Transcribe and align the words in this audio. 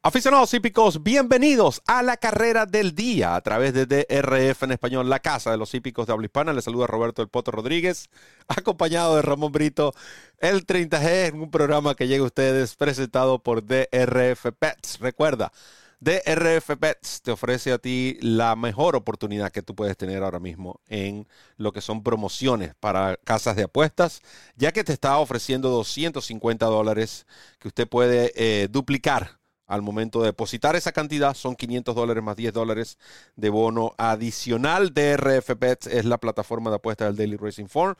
Aficionados 0.00 0.54
hípicos, 0.54 1.02
bienvenidos 1.02 1.82
a 1.88 2.04
la 2.04 2.16
carrera 2.16 2.66
del 2.66 2.94
día 2.94 3.34
a 3.34 3.40
través 3.40 3.74
de 3.74 3.84
DRF 3.84 4.62
en 4.62 4.70
español, 4.70 5.10
la 5.10 5.18
casa 5.18 5.50
de 5.50 5.56
los 5.56 5.74
hípicos 5.74 6.06
de 6.06 6.12
habla 6.12 6.26
hispana. 6.26 6.52
Les 6.52 6.64
saluda 6.64 6.86
Roberto 6.86 7.20
El 7.20 7.28
Poto 7.28 7.50
Rodríguez, 7.50 8.08
acompañado 8.48 9.16
de 9.16 9.22
Ramón 9.22 9.50
Brito, 9.50 9.92
el 10.38 10.64
30G, 10.64 11.28
en 11.28 11.40
un 11.40 11.50
programa 11.50 11.96
que 11.96 12.06
llega 12.06 12.22
a 12.22 12.26
ustedes 12.26 12.76
presentado 12.76 13.40
por 13.40 13.64
DRF 13.64 14.46
Pets. 14.56 15.00
Recuerda, 15.00 15.52
DRF 15.98 16.76
Pets 16.78 17.22
te 17.22 17.32
ofrece 17.32 17.72
a 17.72 17.78
ti 17.78 18.18
la 18.20 18.54
mejor 18.54 18.94
oportunidad 18.94 19.50
que 19.50 19.62
tú 19.62 19.74
puedes 19.74 19.96
tener 19.96 20.22
ahora 20.22 20.38
mismo 20.38 20.80
en 20.86 21.26
lo 21.56 21.72
que 21.72 21.80
son 21.80 22.04
promociones 22.04 22.76
para 22.76 23.16
casas 23.16 23.56
de 23.56 23.64
apuestas, 23.64 24.22
ya 24.54 24.70
que 24.70 24.84
te 24.84 24.92
está 24.92 25.18
ofreciendo 25.18 25.70
250 25.70 26.66
dólares 26.66 27.26
que 27.58 27.66
usted 27.66 27.88
puede 27.88 28.32
eh, 28.36 28.68
duplicar 28.70 29.37
al 29.68 29.82
momento 29.82 30.20
de 30.20 30.26
depositar 30.26 30.74
esa 30.74 30.90
cantidad. 30.90 31.34
Son 31.34 31.54
500 31.54 31.94
dólares 31.94 32.24
más 32.24 32.34
10 32.34 32.52
dólares 32.52 32.98
de 33.36 33.50
bono 33.50 33.94
adicional. 33.98 34.92
DRF 34.92 35.50
Bets 35.56 35.86
es 35.86 36.04
la 36.04 36.18
plataforma 36.18 36.70
de 36.70 36.76
apuestas 36.76 37.08
del 37.08 37.16
Daily 37.16 37.36
Racing 37.36 37.66
Form. 37.66 37.94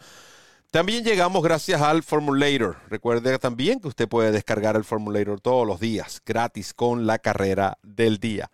También 0.71 1.05
llegamos 1.05 1.43
gracias 1.43 1.81
al 1.81 2.03
Formulator. 2.03 2.77
Recuerde 2.89 3.39
también 3.39 3.81
que 3.81 3.89
usted 3.89 4.09
puede 4.09 4.33
descargar 4.33 4.77
el 4.77 4.85
Formulator 4.85 5.41
todos 5.41 5.67
los 5.67 5.81
días, 5.81 6.21
gratis 6.27 6.75
con 6.75 7.07
la 7.07 7.19
carrera 7.19 7.79
del 7.83 8.19
día. 8.19 8.51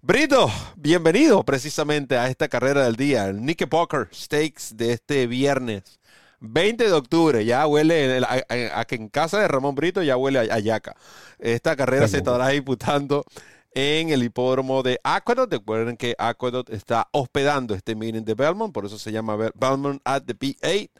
Brito, 0.00 0.50
bienvenido 0.76 1.42
precisamente 1.44 2.18
a 2.18 2.28
esta 2.28 2.48
carrera 2.48 2.84
del 2.84 2.96
día, 2.96 3.24
el 3.24 3.38
Knickerbocker 3.38 4.08
Stakes 4.12 4.76
de 4.76 4.92
este 4.92 5.26
viernes 5.26 5.98
20 6.44 6.84
de 6.84 6.92
octubre, 6.92 7.44
ya 7.44 7.66
huele 7.66 8.22
a, 8.26 8.84
que 8.84 8.94
en 8.94 9.08
casa 9.08 9.40
de 9.40 9.48
Ramón 9.48 9.74
Brito 9.74 10.02
ya 10.02 10.16
huele 10.16 10.38
a, 10.38 10.58
yaca. 10.58 10.94
Esta 11.38 11.76
carrera 11.76 12.08
se 12.08 12.18
estará 12.18 12.48
disputando 12.48 13.24
en 13.72 14.10
el 14.10 14.22
hipódromo 14.22 14.82
de 14.82 15.00
Aqueduct. 15.02 15.52
Recuerden 15.52 15.96
que 15.96 16.14
Aqueduct 16.18 16.70
está 16.70 17.08
hospedando 17.12 17.74
este 17.74 17.94
meeting 17.94 18.24
de 18.24 18.34
Belmont, 18.34 18.72
por 18.72 18.86
eso 18.86 18.98
se 18.98 19.12
llama 19.12 19.36
Belmont 19.54 20.00
at 20.04 20.22
the 20.24 20.34
P8. 20.34 20.90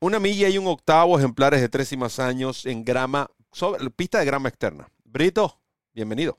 Una 0.00 0.18
milla 0.18 0.48
y 0.48 0.58
un 0.58 0.66
octavo 0.66 1.18
ejemplares 1.18 1.60
de 1.60 1.68
tres 1.68 1.92
y 1.92 1.96
más 1.96 2.18
años 2.18 2.66
en 2.66 2.84
grama, 2.84 3.30
sobre, 3.52 3.88
pista 3.90 4.18
de 4.18 4.24
grama 4.24 4.48
externa. 4.48 4.88
Brito, 5.04 5.60
bienvenido. 5.94 6.38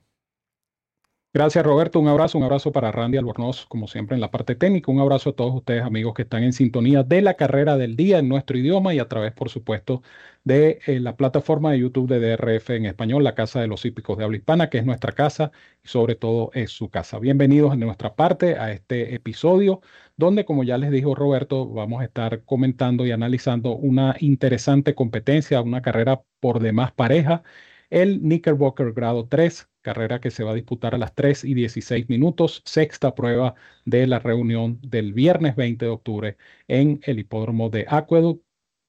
Gracias 1.34 1.64
Roberto, 1.66 1.98
un 1.98 2.06
abrazo, 2.06 2.38
un 2.38 2.44
abrazo 2.44 2.70
para 2.70 2.92
Randy 2.92 3.18
Albornoz, 3.18 3.66
como 3.66 3.88
siempre 3.88 4.14
en 4.14 4.20
la 4.20 4.30
parte 4.30 4.54
técnica, 4.54 4.92
un 4.92 5.00
abrazo 5.00 5.30
a 5.30 5.32
todos 5.32 5.52
ustedes 5.52 5.82
amigos 5.82 6.14
que 6.14 6.22
están 6.22 6.44
en 6.44 6.52
sintonía 6.52 7.02
de 7.02 7.22
la 7.22 7.34
carrera 7.34 7.76
del 7.76 7.96
día 7.96 8.20
en 8.20 8.28
nuestro 8.28 8.56
idioma 8.56 8.94
y 8.94 9.00
a 9.00 9.08
través, 9.08 9.32
por 9.32 9.48
supuesto, 9.48 10.02
de 10.44 10.78
eh, 10.86 11.00
la 11.00 11.16
plataforma 11.16 11.72
de 11.72 11.80
YouTube 11.80 12.08
de 12.08 12.20
DRF 12.20 12.70
en 12.70 12.86
español, 12.86 13.24
la 13.24 13.34
Casa 13.34 13.60
de 13.60 13.66
los 13.66 13.84
Hípicos 13.84 14.16
de 14.16 14.22
Habla 14.22 14.36
Hispana, 14.36 14.70
que 14.70 14.78
es 14.78 14.86
nuestra 14.86 15.10
casa 15.10 15.50
y 15.82 15.88
sobre 15.88 16.14
todo 16.14 16.52
es 16.54 16.70
su 16.70 16.88
casa. 16.88 17.18
Bienvenidos 17.18 17.72
en 17.74 17.80
nuestra 17.80 18.14
parte 18.14 18.56
a 18.56 18.70
este 18.70 19.16
episodio 19.16 19.80
donde, 20.16 20.44
como 20.44 20.62
ya 20.62 20.78
les 20.78 20.92
dijo 20.92 21.16
Roberto, 21.16 21.68
vamos 21.68 22.00
a 22.00 22.04
estar 22.04 22.44
comentando 22.44 23.06
y 23.06 23.10
analizando 23.10 23.74
una 23.74 24.14
interesante 24.20 24.94
competencia, 24.94 25.60
una 25.62 25.82
carrera 25.82 26.22
por 26.38 26.60
demás 26.60 26.92
pareja, 26.92 27.42
el 27.90 28.20
Knickerbocker 28.20 28.92
grado 28.92 29.26
3 29.26 29.68
carrera 29.84 30.20
que 30.20 30.32
se 30.32 30.42
va 30.42 30.50
a 30.52 30.54
disputar 30.54 30.94
a 30.96 30.98
las 30.98 31.14
3 31.14 31.44
y 31.44 31.54
16 31.54 32.08
minutos, 32.08 32.62
sexta 32.64 33.14
prueba 33.14 33.54
de 33.84 34.08
la 34.08 34.18
reunión 34.18 34.80
del 34.82 35.12
viernes 35.12 35.54
20 35.54 35.84
de 35.84 35.90
octubre 35.92 36.36
en 36.66 37.00
el 37.04 37.20
hipódromo 37.20 37.70
de 37.70 37.86
Aqueduct, 37.88 38.42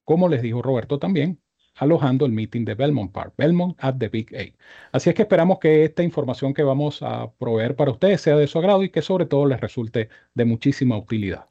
como 0.05 0.29
les 0.29 0.41
dijo 0.41 0.61
Roberto 0.63 0.97
también, 0.97 1.39
alojando 1.75 2.25
el 2.25 2.31
meeting 2.31 2.65
de 2.65 2.75
Belmont 2.75 3.11
Park, 3.11 3.33
Belmont 3.37 3.77
at 3.79 3.95
the 3.97 4.07
Big 4.07 4.33
A. 4.35 4.45
Así 4.91 5.09
es 5.09 5.15
que 5.15 5.23
esperamos 5.23 5.59
que 5.59 5.83
esta 5.83 6.03
información 6.03 6.53
que 6.53 6.63
vamos 6.63 7.03
a 7.03 7.31
proveer 7.33 7.75
para 7.75 7.91
ustedes 7.91 8.21
sea 8.21 8.37
de 8.37 8.47
su 8.47 8.57
agrado 8.59 8.83
y 8.83 8.89
que 8.89 9.01
sobre 9.01 9.25
todo 9.25 9.45
les 9.45 9.59
resulte 9.59 10.09
de 10.33 10.45
muchísima 10.45 10.97
utilidad. 10.97 11.45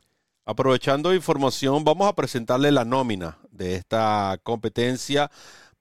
Aprovechando 0.46 1.14
información, 1.14 1.84
vamos 1.84 2.06
a 2.06 2.14
presentarle 2.14 2.70
la 2.70 2.84
nómina 2.84 3.38
de 3.50 3.76
esta 3.76 4.38
competencia 4.42 5.30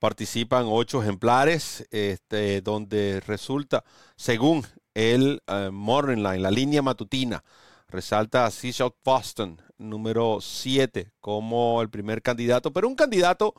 participan 0.04 0.66
ocho 0.68 1.02
ejemplares, 1.02 1.88
este, 1.90 2.60
donde 2.60 3.22
resulta, 3.26 3.84
según 4.16 4.62
el 4.92 5.42
uh, 5.48 5.72
Morning 5.72 6.18
Line, 6.18 6.40
la 6.40 6.50
línea 6.50 6.82
matutina, 6.82 7.42
resalta 7.88 8.44
a 8.44 8.50
Seashell 8.50 8.92
Boston, 9.02 9.62
número 9.78 10.42
7, 10.42 11.10
como 11.22 11.80
el 11.80 11.88
primer 11.88 12.20
candidato, 12.20 12.70
pero 12.70 12.86
un 12.86 12.96
candidato 12.96 13.54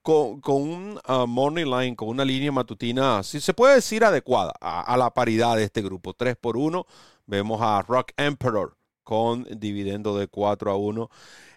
con, 0.00 0.40
un 0.46 0.98
uh, 1.06 1.26
Morning 1.26 1.66
Line, 1.66 1.94
con 1.96 2.08
una 2.08 2.24
línea 2.24 2.50
matutina, 2.50 3.22
si 3.22 3.38
se 3.38 3.52
puede 3.52 3.74
decir 3.74 4.02
adecuada 4.02 4.54
a, 4.58 4.80
a, 4.80 4.96
la 4.96 5.10
paridad 5.10 5.56
de 5.56 5.64
este 5.64 5.82
grupo. 5.82 6.14
3 6.14 6.34
por 6.34 6.56
1, 6.56 6.86
vemos 7.26 7.60
a 7.60 7.82
Rock 7.82 8.12
Emperor 8.16 8.74
con 9.04 9.46
dividendo 9.50 10.16
de 10.16 10.28
4 10.28 10.70
a 10.70 10.76
1. 10.76 11.10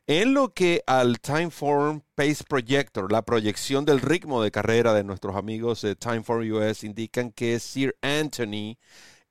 En 0.06 0.34
lo 0.34 0.54
que 0.54 0.84
al 0.86 1.22
Timeform 1.22 2.02
Pace 2.14 2.44
Projector, 2.46 3.10
la 3.10 3.22
proyección 3.22 3.86
del 3.86 4.02
ritmo 4.02 4.44
de 4.44 4.52
carrera 4.52 4.94
de 4.94 5.06
nuestros 5.06 5.38
amigos 5.38 5.82
de 5.82 5.96
Timeform 5.96 6.52
US 6.52 6.84
indican 6.84 7.32
que 7.32 7.58
Sir 7.62 7.96
Anthony 8.02 8.76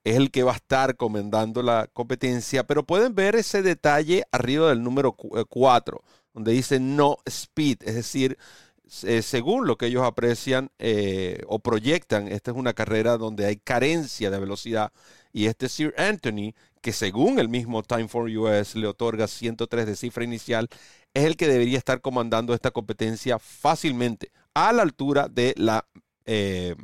es 0.03 0.15
el 0.15 0.31
que 0.31 0.41
va 0.41 0.53
a 0.53 0.55
estar 0.55 0.97
comandando 0.97 1.61
la 1.61 1.87
competencia, 1.93 2.63
pero 2.65 2.87
pueden 2.87 3.13
ver 3.13 3.35
ese 3.35 3.61
detalle 3.61 4.23
arriba 4.31 4.69
del 4.69 4.81
número 4.81 5.13
4, 5.13 5.97
eh, 5.97 6.11
donde 6.33 6.53
dice 6.53 6.79
no 6.79 7.17
speed, 7.23 7.83
es 7.83 7.93
decir, 7.93 8.39
según 8.87 9.67
lo 9.67 9.77
que 9.77 9.85
ellos 9.85 10.03
aprecian 10.03 10.71
eh, 10.79 11.43
o 11.47 11.59
proyectan, 11.59 12.27
esta 12.27 12.49
es 12.49 12.57
una 12.57 12.73
carrera 12.73 13.17
donde 13.17 13.45
hay 13.45 13.57
carencia 13.57 14.31
de 14.31 14.39
velocidad 14.39 14.91
y 15.33 15.47
este 15.47 15.67
Sir 15.67 15.93
Anthony 15.97 16.53
que 16.83 16.91
según 16.91 17.39
el 17.39 17.47
mismo 17.47 17.81
Time 17.81 18.09
for 18.09 18.29
US 18.29 18.75
le 18.75 18.87
otorga 18.87 19.27
103 19.27 19.85
de 19.85 19.95
cifra 19.95 20.25
inicial, 20.25 20.67
es 21.13 21.23
el 21.23 21.37
que 21.37 21.47
debería 21.47 21.77
estar 21.77 22.01
comandando 22.01 22.53
esta 22.53 22.71
competencia 22.71 23.39
fácilmente 23.39 24.31
a 24.53 24.73
la 24.73 24.81
altura 24.83 25.29
de 25.29 25.53
la 25.57 25.85
eh, 26.25 26.75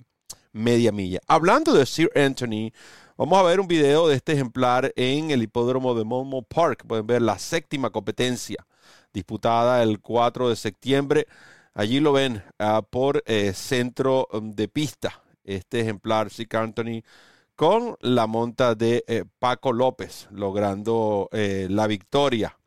media 0.54 0.94
milla. 0.94 1.20
Hablando 1.28 1.74
de 1.74 1.86
Sir 1.86 2.10
Anthony, 2.16 2.72
vamos 3.18 3.38
a 3.40 3.44
ver 3.44 3.60
un 3.60 3.68
video 3.68 4.08
de 4.08 4.16
este 4.16 4.32
ejemplar 4.32 4.94
en 4.96 5.32
el 5.32 5.44
hipódromo 5.44 5.94
de 5.94 6.06
Monmouth 6.06 6.48
Park. 6.48 6.86
Pueden 6.88 7.06
ver 7.06 7.22
la 7.22 7.38
séptima 7.38 7.90
competencia 7.90 8.66
disputada 9.12 9.84
el 9.84 10.00
4 10.00 10.48
de 10.48 10.56
septiembre. 10.56 11.28
Allí 11.74 12.00
lo 12.00 12.14
ven 12.14 12.42
ah, 12.58 12.82
por 12.90 13.22
eh, 13.26 13.54
centro 13.54 14.30
um, 14.32 14.54
de 14.56 14.70
pista. 14.70 15.22
Este 15.44 15.82
ejemplar, 15.82 16.30
Sir 16.30 16.48
Anthony, 16.56 17.04
con 17.60 17.98
la 18.00 18.26
monta 18.26 18.74
de 18.74 19.04
eh, 19.06 19.26
Paco 19.38 19.74
López, 19.74 20.30
logrando 20.32 21.28
eh, 21.34 21.68
la 21.70 21.88
victoria 21.88 22.58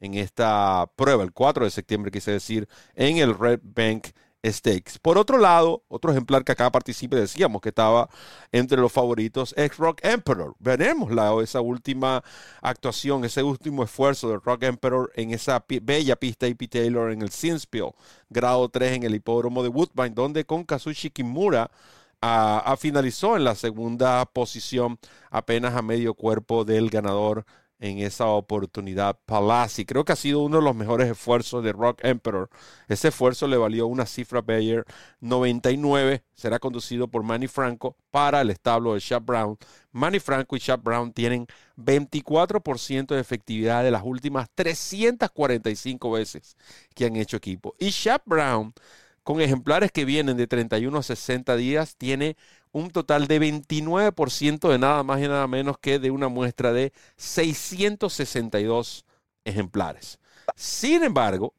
en 0.00 0.14
esta 0.14 0.90
prueba, 0.96 1.22
el 1.22 1.30
4 1.30 1.66
de 1.66 1.70
septiembre, 1.70 2.10
quise 2.10 2.32
decir, 2.32 2.68
en 2.96 3.18
el 3.18 3.38
Red 3.38 3.60
Bank 3.62 4.08
Stakes. 4.44 4.98
Por 5.00 5.18
otro 5.18 5.38
lado, 5.38 5.84
otro 5.86 6.10
ejemplar 6.10 6.42
que 6.42 6.50
acá 6.50 6.68
participe, 6.72 7.14
decíamos 7.14 7.60
que 7.60 7.68
estaba 7.68 8.08
entre 8.50 8.80
los 8.80 8.90
favoritos, 8.90 9.54
es 9.56 9.76
Rock 9.76 10.00
Emperor. 10.02 10.56
Veremos 10.58 11.12
la, 11.12 11.32
esa 11.40 11.60
última 11.60 12.24
actuación, 12.60 13.24
ese 13.24 13.44
último 13.44 13.84
esfuerzo 13.84 14.30
de 14.30 14.40
Rock 14.44 14.64
Emperor 14.64 15.12
en 15.14 15.30
esa 15.30 15.64
bella 15.80 16.16
pista 16.16 16.46
AP 16.46 16.68
Taylor 16.68 17.12
en 17.12 17.22
el 17.22 17.30
Sinspiel, 17.30 17.92
grado 18.28 18.68
3 18.68 18.94
en 18.94 19.02
el 19.04 19.14
hipódromo 19.14 19.62
de 19.62 19.68
Woodbine, 19.68 20.10
donde 20.10 20.44
con 20.44 20.64
Kazushi 20.64 21.10
Kimura 21.10 21.70
a, 22.20 22.76
finalizó 22.78 23.36
en 23.36 23.44
la 23.44 23.54
segunda 23.54 24.24
posición, 24.26 24.98
apenas 25.30 25.74
a 25.74 25.82
medio 25.82 26.14
cuerpo 26.14 26.64
del 26.64 26.90
ganador 26.90 27.44
en 27.80 27.98
esa 27.98 28.26
oportunidad 28.26 29.18
Palazzi. 29.24 29.86
Creo 29.86 30.04
que 30.04 30.12
ha 30.12 30.16
sido 30.16 30.40
uno 30.42 30.58
de 30.58 30.64
los 30.64 30.76
mejores 30.76 31.10
esfuerzos 31.10 31.64
de 31.64 31.72
Rock 31.72 32.04
Emperor. 32.04 32.50
Ese 32.88 33.08
esfuerzo 33.08 33.46
le 33.46 33.56
valió 33.56 33.86
una 33.86 34.06
cifra 34.06 34.42
Bayer 34.42 34.84
99. 35.20 36.22
Será 36.34 36.58
conducido 36.58 37.08
por 37.08 37.22
Manny 37.22 37.48
Franco 37.48 37.96
para 38.10 38.42
el 38.42 38.50
establo 38.50 38.94
de 38.94 39.00
Chap 39.00 39.24
Brown. 39.24 39.56
Manny 39.92 40.20
Franco 40.20 40.56
y 40.56 40.60
Chap 40.60 40.82
Brown 40.84 41.12
tienen 41.12 41.46
24% 41.78 43.14
de 43.14 43.20
efectividad 43.20 43.82
de 43.82 43.90
las 43.90 44.02
últimas 44.04 44.48
345 44.54 46.10
veces 46.10 46.56
que 46.94 47.06
han 47.06 47.16
hecho 47.16 47.38
equipo. 47.38 47.74
Y 47.78 47.90
Chap 47.90 48.22
Brown 48.26 48.74
con 49.22 49.40
ejemplares 49.40 49.92
que 49.92 50.04
vienen 50.04 50.36
de 50.36 50.46
31 50.46 50.98
a 50.98 51.02
60 51.02 51.56
días, 51.56 51.96
tiene 51.96 52.36
un 52.72 52.90
total 52.90 53.26
de 53.26 53.40
29% 53.40 54.68
de 54.68 54.78
nada 54.78 55.02
más 55.02 55.20
y 55.20 55.28
nada 55.28 55.46
menos 55.46 55.78
que 55.78 55.98
de 55.98 56.10
una 56.10 56.28
muestra 56.28 56.72
de 56.72 56.92
662 57.16 59.04
ejemplares. 59.44 60.18
Sin 60.56 61.02
embargo, 61.02 61.54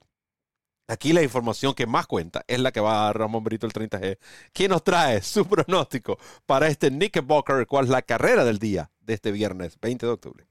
aquí 0.87 1.13
la 1.13 1.23
información 1.23 1.73
que 1.73 1.85
más 1.87 2.07
cuenta 2.07 2.43
es 2.47 2.59
la 2.59 2.71
que 2.71 2.79
va 2.79 3.01
a 3.01 3.05
dar 3.05 3.17
Ramón 3.19 3.43
Brito 3.43 3.65
el 3.65 3.73
30G, 3.73 4.17
quien 4.53 4.71
nos 4.71 4.83
trae 4.83 5.21
su 5.21 5.45
pronóstico 5.47 6.17
para 6.45 6.67
este 6.67 6.89
Knickerbocker, 6.89 7.67
cual 7.67 7.85
es 7.85 7.91
la 7.91 8.01
carrera 8.01 8.43
del 8.43 8.59
día 8.59 8.91
de 9.01 9.13
este 9.13 9.31
viernes 9.31 9.77
20 9.81 10.05
de 10.05 10.11
octubre. 10.11 10.50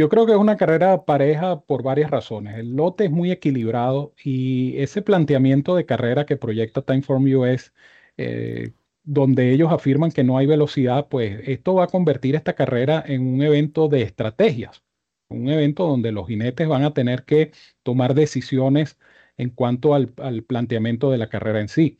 Yo 0.00 0.08
creo 0.08 0.24
que 0.24 0.32
es 0.32 0.38
una 0.38 0.56
carrera 0.56 1.04
pareja 1.04 1.60
por 1.60 1.82
varias 1.82 2.10
razones. 2.10 2.56
El 2.56 2.74
lote 2.74 3.04
es 3.04 3.10
muy 3.10 3.30
equilibrado 3.30 4.14
y 4.24 4.78
ese 4.78 5.02
planteamiento 5.02 5.76
de 5.76 5.84
carrera 5.84 6.24
que 6.24 6.38
proyecta 6.38 6.80
Timeform 6.80 7.24
US, 7.36 7.74
eh, 8.16 8.72
donde 9.02 9.52
ellos 9.52 9.70
afirman 9.70 10.10
que 10.10 10.24
no 10.24 10.38
hay 10.38 10.46
velocidad, 10.46 11.08
pues 11.10 11.42
esto 11.46 11.74
va 11.74 11.84
a 11.84 11.86
convertir 11.88 12.34
esta 12.34 12.54
carrera 12.54 13.04
en 13.06 13.26
un 13.26 13.42
evento 13.42 13.88
de 13.88 14.00
estrategias, 14.00 14.82
un 15.28 15.50
evento 15.50 15.86
donde 15.86 16.12
los 16.12 16.26
jinetes 16.28 16.66
van 16.66 16.84
a 16.84 16.94
tener 16.94 17.24
que 17.26 17.52
tomar 17.82 18.14
decisiones 18.14 18.98
en 19.36 19.50
cuanto 19.50 19.94
al, 19.94 20.14
al 20.16 20.42
planteamiento 20.44 21.10
de 21.10 21.18
la 21.18 21.28
carrera 21.28 21.60
en 21.60 21.68
sí 21.68 21.98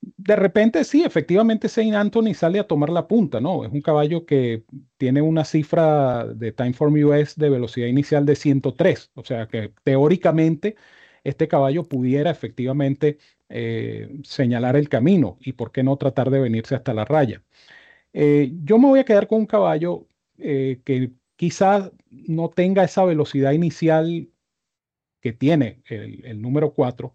de 0.00 0.36
repente 0.36 0.84
sí, 0.84 1.04
efectivamente 1.04 1.68
Saint 1.68 1.94
Anthony 1.94 2.34
sale 2.34 2.58
a 2.58 2.66
tomar 2.66 2.90
la 2.90 3.08
punta, 3.08 3.40
¿no? 3.40 3.64
Es 3.64 3.72
un 3.72 3.80
caballo 3.82 4.26
que 4.26 4.64
tiene 4.96 5.22
una 5.22 5.44
cifra 5.44 6.26
de 6.26 6.52
Timeform 6.52 6.94
US 7.04 7.34
de 7.36 7.50
velocidad 7.50 7.88
inicial 7.88 8.24
de 8.26 8.36
103, 8.36 9.10
o 9.14 9.24
sea 9.24 9.46
que 9.48 9.72
teóricamente 9.84 10.76
este 11.24 11.48
caballo 11.48 11.84
pudiera 11.84 12.30
efectivamente 12.30 13.18
eh, 13.48 14.20
señalar 14.24 14.76
el 14.76 14.88
camino 14.88 15.38
y 15.40 15.52
por 15.54 15.72
qué 15.72 15.82
no 15.82 15.96
tratar 15.96 16.30
de 16.30 16.40
venirse 16.40 16.74
hasta 16.74 16.94
la 16.94 17.04
raya. 17.04 17.42
Eh, 18.12 18.52
yo 18.64 18.78
me 18.78 18.88
voy 18.88 19.00
a 19.00 19.04
quedar 19.04 19.28
con 19.28 19.40
un 19.40 19.46
caballo 19.46 20.08
eh, 20.38 20.80
que 20.84 21.12
quizás 21.36 21.92
no 22.10 22.50
tenga 22.50 22.84
esa 22.84 23.04
velocidad 23.04 23.52
inicial 23.52 24.30
que 25.20 25.32
tiene 25.32 25.82
el, 25.86 26.24
el 26.24 26.40
número 26.42 26.72
4, 26.74 27.14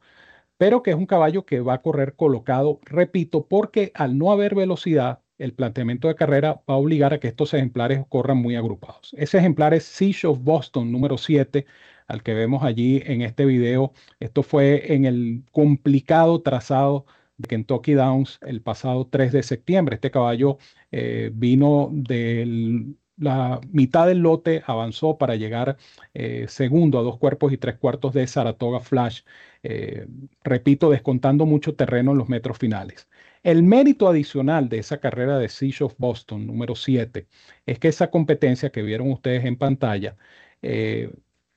pero 0.64 0.82
que 0.82 0.92
es 0.92 0.96
un 0.96 1.08
caballo 1.08 1.46
que 1.46 1.60
va 1.60 1.74
a 1.74 1.82
correr 1.82 2.16
colocado, 2.16 2.80
repito, 2.86 3.48
porque 3.50 3.92
al 3.96 4.18
no 4.18 4.32
haber 4.32 4.56
velocidad, 4.56 5.20
el 5.38 5.54
planteamiento 5.54 6.08
de 6.08 6.16
carrera 6.16 6.54
va 6.54 6.76
a 6.76 6.78
obligar 6.78 7.14
a 7.14 7.20
que 7.20 7.28
estos 7.28 7.54
ejemplares 7.54 8.06
corran 8.08 8.38
muy 8.38 8.56
agrupados. 8.56 9.14
Ese 9.18 9.40
ejemplar 9.40 9.74
es 9.74 9.84
Siege 9.84 10.26
of 10.26 10.40
Boston 10.42 10.90
número 10.90 11.18
7, 11.18 11.66
al 12.08 12.24
que 12.24 12.34
vemos 12.34 12.64
allí 12.64 13.04
en 13.06 13.24
este 13.24 13.44
video. 13.44 13.92
Esto 14.22 14.42
fue 14.42 14.94
en 14.94 15.04
el 15.04 15.44
complicado 15.52 16.42
trazado 16.42 17.08
de 17.36 17.50
Kentucky 17.50 17.92
Downs 17.92 18.40
el 18.42 18.62
pasado 18.62 19.06
3 19.08 19.34
de 19.34 19.44
septiembre. 19.44 19.96
Este 19.96 20.12
caballo 20.12 20.60
eh, 20.94 21.30
vino 21.34 21.90
del 21.92 22.96
la 23.24 23.62
mitad 23.72 24.08
del 24.08 24.20
lote 24.20 24.64
avanzó 24.66 25.18
para 25.18 25.36
llegar 25.36 25.78
eh, 26.14 26.46
segundo 26.50 27.00
a 27.00 27.04
dos 27.04 27.18
cuerpos 27.18 27.54
y 27.54 27.58
tres 27.58 27.78
cuartos 27.78 28.14
de 28.14 28.28
Saratoga 28.28 28.80
Flash, 28.80 29.22
eh, 29.64 30.08
repito, 30.44 30.90
descontando 30.90 31.46
mucho 31.46 31.76
terreno 31.76 32.12
en 32.12 32.18
los 32.18 32.30
metros 32.30 32.58
finales. 32.58 33.08
El 33.44 33.64
mérito 33.64 34.08
adicional 34.08 34.70
de 34.70 34.80
esa 34.80 35.00
carrera 35.00 35.38
de 35.38 35.50
Siege 35.50 35.84
of 35.84 35.96
Boston 35.98 36.48
número 36.48 36.76
7 36.76 37.28
es 37.66 37.80
que 37.80 37.88
esa 37.90 38.10
competencia 38.10 38.72
que 38.72 38.82
vieron 38.84 39.12
ustedes 39.12 39.46
en 39.46 39.58
pantalla 39.58 40.16
eh, 40.62 41.10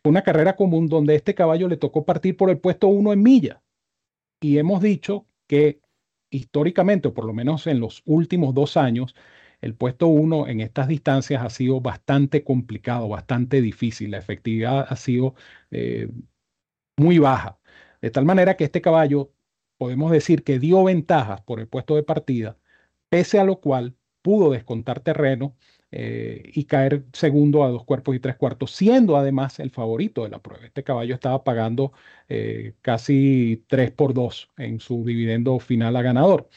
fue 0.02 0.10
una 0.10 0.22
carrera 0.22 0.56
común 0.56 0.88
donde 0.88 1.14
este 1.16 1.34
caballo 1.34 1.68
le 1.68 1.76
tocó 1.76 2.04
partir 2.04 2.36
por 2.36 2.50
el 2.50 2.58
puesto 2.58 2.88
1 2.88 3.12
en 3.12 3.22
milla. 3.22 3.62
Y 4.40 4.58
hemos 4.58 4.82
dicho 4.82 5.26
que 5.46 5.80
históricamente, 6.30 7.08
o 7.08 7.14
por 7.14 7.24
lo 7.24 7.32
menos 7.32 7.66
en 7.66 7.80
los 7.80 8.02
últimos 8.04 8.54
dos 8.54 8.76
años, 8.76 9.14
el 9.66 9.74
puesto 9.74 10.06
1 10.08 10.48
en 10.48 10.60
estas 10.60 10.88
distancias 10.88 11.42
ha 11.42 11.50
sido 11.50 11.80
bastante 11.80 12.44
complicado, 12.44 13.08
bastante 13.08 13.60
difícil. 13.62 14.12
La 14.12 14.18
efectividad 14.18 14.86
ha 14.88 14.96
sido 14.96 15.34
eh, 15.70 16.08
muy 16.96 17.18
baja. 17.18 17.58
De 18.00 18.10
tal 18.10 18.24
manera 18.24 18.56
que 18.56 18.64
este 18.64 18.80
caballo 18.82 19.32
podemos 19.78 20.10
decir 20.12 20.44
que 20.44 20.58
dio 20.58 20.84
ventajas 20.84 21.42
por 21.42 21.60
el 21.60 21.68
puesto 21.68 21.96
de 21.96 22.02
partida, 22.02 22.58
pese 23.08 23.38
a 23.40 23.44
lo 23.44 23.60
cual 23.60 23.96
pudo 24.22 24.50
descontar 24.52 25.00
terreno 25.00 25.56
eh, 25.92 26.50
y 26.54 26.64
caer 26.64 27.04
segundo 27.12 27.64
a 27.64 27.68
dos 27.68 27.84
cuerpos 27.84 28.16
y 28.16 28.20
tres 28.20 28.36
cuartos, 28.36 28.72
siendo 28.72 29.16
además 29.16 29.60
el 29.60 29.70
favorito 29.70 30.24
de 30.24 30.30
la 30.30 30.40
prueba. 30.42 30.66
Este 30.66 30.84
caballo 30.84 31.14
estaba 31.14 31.44
pagando 31.44 31.92
eh, 32.28 32.74
casi 32.82 33.64
3 33.68 33.92
por 33.92 34.14
2 34.14 34.50
en 34.56 34.80
su 34.80 35.04
dividendo 35.04 35.58
final 35.60 35.96
a 35.96 36.02
ganador. 36.02 36.48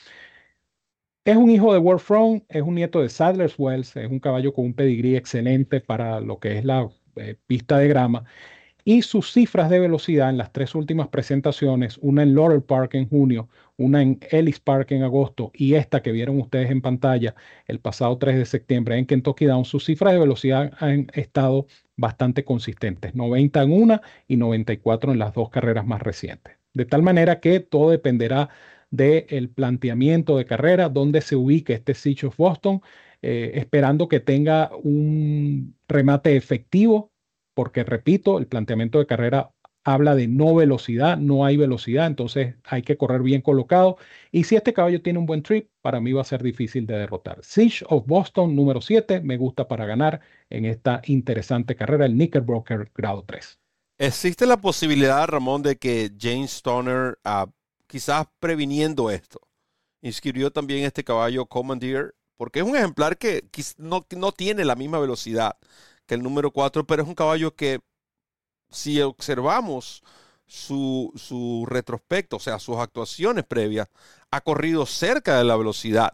Es 1.25 1.36
un 1.36 1.50
hijo 1.51 1.74
de 1.74 1.80
Warfront, 1.80 2.44
es 2.50 2.62
un 2.62 2.75
nieto 2.75 3.01
de 3.01 3.10
Sadler's 3.10 3.56
Wells, 3.57 3.95
es 3.95 4.10
un 4.10 4.19
caballo 4.19 4.54
con 4.54 4.66
un 4.66 4.74
pedigrí 4.74 5.16
excelente 5.16 5.80
para 5.81 6.21
lo 6.21 6.39
que 6.39 6.57
es 6.57 6.66
la 6.66 6.89
eh, 7.18 7.36
pista 7.45 7.77
de 7.77 7.88
grama. 7.88 8.24
Y 8.86 9.04
sus 9.04 9.31
cifras 9.33 9.69
de 9.69 9.80
velocidad 9.80 10.30
en 10.30 10.38
las 10.38 10.51
tres 10.51 10.74
últimas 10.75 11.10
presentaciones, 11.10 12.00
una 12.00 12.24
en 12.24 12.33
Laurel 12.36 12.63
Park 12.63 12.95
en 12.95 13.10
junio, 13.10 13.50
una 13.77 14.01
en 14.01 14.19
Ellis 14.31 14.60
Park 14.60 14.92
en 14.92 15.04
agosto 15.04 15.51
y 15.54 15.75
esta 15.75 16.01
que 16.01 16.12
vieron 16.12 16.39
ustedes 16.39 16.71
en 16.71 16.81
pantalla 16.81 17.36
el 17.68 17.80
pasado 17.80 18.18
3 18.18 18.38
de 18.38 18.45
septiembre 18.45 18.98
en 18.98 19.06
Kentucky 19.06 19.45
Down, 19.45 19.66
sus 19.66 19.86
cifras 19.86 20.13
de 20.13 20.19
velocidad 20.19 20.74
han 20.80 21.07
estado 21.13 21.68
bastante 21.98 22.44
consistentes, 22.45 23.13
90 23.13 23.62
en 23.63 23.71
una 23.71 24.01
y 24.27 24.38
94 24.38 25.12
en 25.12 25.19
las 25.19 25.33
dos 25.33 25.50
carreras 25.50 25.86
más 25.86 26.01
recientes. 26.01 26.57
De 26.74 26.86
tal 26.86 27.04
manera 27.04 27.39
que 27.39 27.60
todo 27.60 27.92
dependerá 27.92 28.50
del 28.91 29.50
planteamiento 29.50 30.38
de 30.38 30.45
carrera, 30.45 30.89
donde 30.89 31.21
se 31.21 31.36
ubique 31.36 31.74
este 31.74 31.94
Siege 31.94 32.27
of 32.27 32.38
Boston, 32.38 32.81
eh, 33.21 33.51
esperando 33.56 34.07
que 34.07 34.19
tenga 34.19 34.71
un 34.83 35.75
remate 35.88 36.36
efectivo, 36.36 37.12
porque 37.53 37.83
repito, 37.83 38.39
el 38.39 38.47
planteamiento 38.47 39.00
de 39.00 39.06
carrera 39.06 39.51
habla 39.83 40.15
de 40.15 40.27
no 40.27 40.56
velocidad, 40.56 41.18
no 41.18 41.45
hay 41.45 41.57
velocidad, 41.57 42.07
entonces 42.07 42.56
hay 42.63 42.81
que 42.81 42.97
correr 42.97 43.21
bien 43.21 43.41
colocado. 43.41 43.97
Y 44.31 44.44
si 44.44 44.56
este 44.56 44.74
caballo 44.74 45.01
tiene 45.01 45.19
un 45.19 45.25
buen 45.25 45.44
trip, 45.44 45.69
para 45.81 46.00
mí 46.00 46.12
va 46.12 46.21
a 46.21 46.25
ser 46.25 46.44
difícil 46.44 46.85
de 46.85 46.97
derrotar. 46.97 47.39
Siege 47.42 47.85
of 47.89 48.06
Boston 48.06 48.56
número 48.56 48.81
7 48.81 49.21
me 49.21 49.38
gusta 49.38 49.68
para 49.68 49.85
ganar 49.85 50.21
en 50.50 50.65
esta 50.65 51.01
interesante 51.06 51.75
carrera, 51.75 52.06
el 52.06 52.13
Knickerbroker 52.13 52.92
grado 52.94 53.24
3. 53.25 53.59
¿Existe 53.97 54.45
la 54.45 54.57
posibilidad, 54.57 55.27
Ramón, 55.27 55.62
de 55.62 55.75
que 55.75 56.12
James 56.18 56.53
Stoner 56.53 57.18
uh, 57.25 57.50
quizás 57.89 58.27
previniendo 58.39 59.09
esto, 59.09 59.41
inscribió 60.01 60.51
también 60.51 60.86
este 60.86 61.03
caballo 61.03 61.47
Commandeer, 61.47 62.15
porque 62.38 62.59
es 62.59 62.65
un 62.65 62.77
ejemplar 62.77 63.18
que 63.18 63.50
no, 63.77 64.06
no 64.15 64.31
tiene 64.31 64.63
la 64.63 64.75
misma 64.75 65.00
velocidad 65.00 65.57
que 66.06 66.13
el 66.15 66.24
número 66.24 66.51
4, 66.51 66.86
pero 66.86 67.01
es 67.01 67.09
un 67.09 67.15
caballo 67.15 67.56
que 67.56 67.81
si 68.69 69.01
observamos 69.01 70.03
su, 70.45 71.12
su 71.15 71.65
retrospecto, 71.68 72.38
o 72.38 72.39
sea, 72.39 72.59
sus 72.59 72.77
actuaciones 72.77 73.44
previas, 73.45 73.89
ha 74.30 74.42
corrido 74.42 74.85
cerca 74.85 75.39
de 75.39 75.44
la 75.44 75.57
velocidad 75.57 76.13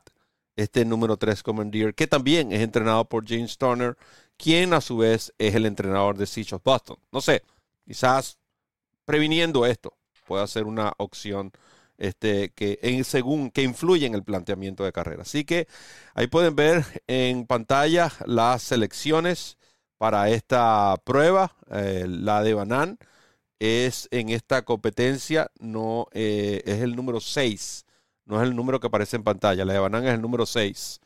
este 0.55 0.85
número 0.85 1.17
3 1.17 1.43
Commandeer, 1.43 1.93
que 1.93 2.07
también 2.07 2.53
es 2.53 2.61
entrenado 2.61 3.03
por 3.05 3.27
James 3.27 3.57
Turner, 3.57 3.97
quien 4.37 4.73
a 4.73 4.79
su 4.79 4.97
vez 4.97 5.33
es 5.37 5.55
el 5.55 5.65
entrenador 5.65 6.17
de 6.17 6.25
Siege 6.25 6.55
of 6.55 6.63
Boston. 6.63 6.97
No 7.11 7.19
sé, 7.19 7.43
quizás 7.85 8.37
previniendo 9.05 9.65
esto 9.65 9.97
pueda 10.25 10.45
ser 10.47 10.65
una 10.65 10.93
opción 10.97 11.51
este, 11.97 12.51
que 12.53 12.79
en, 12.81 13.03
según 13.05 13.51
que 13.51 13.63
influye 13.63 14.05
en 14.05 14.15
el 14.15 14.23
planteamiento 14.23 14.83
de 14.83 14.91
carrera. 14.91 15.23
Así 15.23 15.45
que 15.45 15.67
ahí 16.13 16.27
pueden 16.27 16.55
ver 16.55 16.85
en 17.07 17.45
pantalla 17.45 18.11
las 18.25 18.63
selecciones 18.63 19.57
para 19.97 20.29
esta 20.29 20.95
prueba. 21.03 21.55
Eh, 21.71 22.05
la 22.07 22.43
de 22.43 22.53
Banan 22.53 22.99
es 23.59 24.07
en 24.11 24.29
esta 24.29 24.63
competencia, 24.63 25.51
no 25.59 26.07
eh, 26.11 26.61
es 26.65 26.81
el 26.81 26.95
número 26.95 27.19
6, 27.21 27.85
no 28.25 28.41
es 28.41 28.47
el 28.47 28.55
número 28.55 28.79
que 28.79 28.87
aparece 28.87 29.15
en 29.17 29.23
pantalla. 29.23 29.65
La 29.65 29.73
de 29.73 29.79
Banan 29.79 30.05
es 30.07 30.13
el 30.15 30.21
número 30.21 30.45
6 30.45 31.01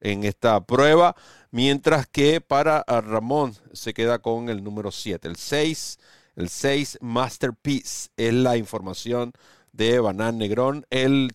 en 0.00 0.24
esta 0.24 0.60
prueba, 0.64 1.16
mientras 1.50 2.06
que 2.06 2.40
para 2.40 2.84
Ramón 2.86 3.54
se 3.72 3.94
queda 3.94 4.18
con 4.20 4.50
el 4.50 4.62
número 4.62 4.92
7. 4.92 5.26
El 5.28 5.36
6, 5.36 5.98
el 6.36 6.48
6 6.48 6.98
Masterpiece 7.00 8.10
es 8.16 8.34
la 8.34 8.56
información 8.56 9.32
de 9.72 9.98
Banán 9.98 10.38
Negrón, 10.38 10.86
el, 10.90 11.32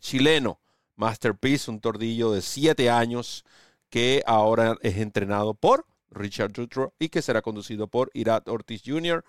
chileno 0.00 0.60
Masterpiece, 0.96 1.70
un 1.70 1.80
tordillo 1.80 2.32
de 2.32 2.42
siete 2.42 2.90
años 2.90 3.44
que 3.90 4.22
ahora 4.26 4.76
es 4.82 4.96
entrenado 4.96 5.54
por 5.54 5.86
Richard 6.10 6.52
Jutro 6.54 6.94
y 6.98 7.08
que 7.08 7.22
será 7.22 7.42
conducido 7.42 7.86
por 7.88 8.10
Irat 8.14 8.48
Ortiz 8.48 8.82
Jr. 8.84 9.24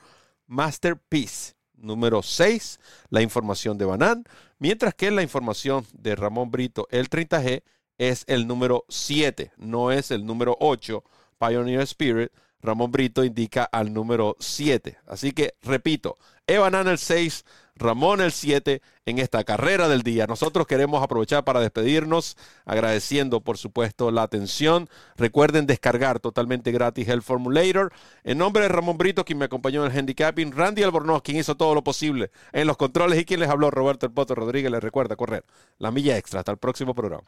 Masterpiece 0.48 1.54
número 1.82 2.22
6, 2.22 2.80
la 3.10 3.22
información 3.22 3.78
de 3.78 3.86
Banán, 3.86 4.24
mientras 4.60 4.94
que 4.94 5.12
la 5.12 5.24
información 5.24 5.86
de 5.94 6.16
Ramón 6.16 6.52
Brito, 6.52 6.88
el 6.92 7.10
30G, 7.10 7.64
es 7.98 8.24
el 8.28 8.48
número 8.48 8.86
7, 8.90 9.52
no 9.58 9.92
es 9.92 10.12
el 10.12 10.26
número 10.26 10.58
8, 10.60 11.04
Pioneer 11.40 11.82
Spirit. 11.82 12.32
Ramón 12.62 12.92
Brito 12.92 13.24
indica 13.24 13.64
al 13.64 13.94
número 13.94 14.36
7. 14.40 14.98
Así 15.08 15.32
que, 15.32 15.56
repito, 15.62 16.18
Evanan 16.48 16.88
el 16.90 16.98
6, 16.98 17.46
Ramón 17.76 18.20
el 18.20 18.34
7 18.34 18.82
en 19.06 19.20
esta 19.20 19.44
carrera 19.46 19.88
del 19.88 20.02
día. 20.02 20.28
Nosotros 20.28 20.68
queremos 20.68 21.02
aprovechar 21.02 21.46
para 21.46 21.62
despedirnos, 21.62 22.36
agradeciendo 22.66 23.40
por 23.40 23.58
supuesto 23.58 24.12
la 24.12 24.24
atención. 24.24 24.90
Recuerden 25.16 25.66
descargar 25.66 26.20
totalmente 26.20 26.74
gratis 26.74 27.08
el 27.08 27.22
Formulator. 27.22 27.94
En 28.26 28.38
nombre 28.38 28.64
de 28.64 28.70
Ramón 28.70 28.98
Brito, 28.98 29.24
quien 29.24 29.38
me 29.38 29.46
acompañó 29.46 29.86
en 29.86 29.92
el 29.92 29.98
handicapping, 29.98 30.52
Randy 30.52 30.84
Albornoz, 30.84 31.22
quien 31.22 31.38
hizo 31.38 31.56
todo 31.56 31.74
lo 31.74 31.84
posible 31.84 32.32
en 32.52 32.68
los 32.68 32.76
controles 32.76 33.20
y 33.20 33.26
quien 33.26 33.40
les 33.40 33.50
habló, 33.50 33.72
Roberto 33.72 34.06
El 34.06 34.12
Poto 34.12 34.36
Rodríguez, 34.36 34.72
les 34.72 34.84
recuerda 34.84 35.16
correr 35.16 35.46
la 35.78 35.92
milla 35.92 36.18
extra. 36.18 36.40
Hasta 36.42 36.52
el 36.52 36.58
próximo 36.58 36.94
programa. 36.94 37.24